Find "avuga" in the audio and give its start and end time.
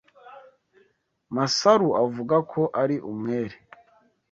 2.03-2.35